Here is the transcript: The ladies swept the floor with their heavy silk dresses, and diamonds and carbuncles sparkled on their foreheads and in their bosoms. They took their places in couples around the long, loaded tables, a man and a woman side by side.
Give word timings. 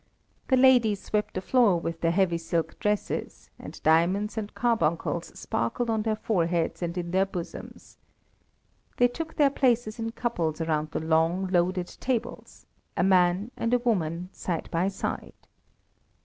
The 0.47 0.57
ladies 0.57 0.99
swept 0.99 1.35
the 1.35 1.41
floor 1.41 1.79
with 1.79 2.01
their 2.01 2.09
heavy 2.09 2.39
silk 2.39 2.79
dresses, 2.79 3.51
and 3.59 3.79
diamonds 3.83 4.35
and 4.35 4.51
carbuncles 4.55 5.27
sparkled 5.37 5.91
on 5.91 6.01
their 6.01 6.15
foreheads 6.15 6.81
and 6.81 6.97
in 6.97 7.11
their 7.11 7.27
bosoms. 7.27 7.99
They 8.97 9.07
took 9.07 9.35
their 9.35 9.51
places 9.51 9.99
in 9.99 10.13
couples 10.13 10.59
around 10.59 10.89
the 10.89 10.99
long, 10.99 11.45
loaded 11.49 11.95
tables, 11.99 12.65
a 12.97 13.03
man 13.03 13.51
and 13.55 13.75
a 13.75 13.77
woman 13.77 14.29
side 14.33 14.69
by 14.71 14.87
side. 14.87 15.33